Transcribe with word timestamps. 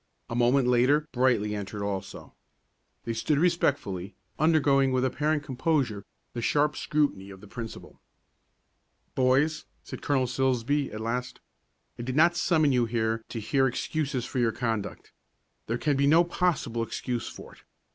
A 0.31 0.35
moment 0.35 0.67
later 0.67 1.07
Brightly 1.11 1.53
entered 1.55 1.83
also. 1.83 2.33
They 3.03 3.13
stood 3.13 3.37
respectfully, 3.37 4.15
undergoing 4.39 4.91
with 4.91 5.05
apparent 5.05 5.43
composure 5.43 6.05
the 6.33 6.41
sharp 6.41 6.75
scrutiny 6.75 7.29
of 7.29 7.39
the 7.39 7.47
principal. 7.47 7.99
"Boys," 9.13 9.65
said 9.83 10.01
Colonel 10.01 10.25
Silsbee 10.25 10.91
at 10.91 11.01
last, 11.01 11.39
"I 11.99 12.01
did 12.01 12.15
not 12.15 12.35
summon 12.35 12.71
you 12.71 12.87
here 12.87 13.23
to 13.29 13.39
hear 13.39 13.67
excuses 13.67 14.25
for 14.25 14.39
your 14.39 14.51
conduct. 14.51 15.11
There 15.67 15.77
can 15.77 15.97
be 15.97 16.07
no 16.07 16.23
possible 16.23 16.81
excuse 16.81 17.27
for 17.27 17.53
it. 17.53 17.61